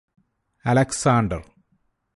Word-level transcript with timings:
Alexander 0.65 1.41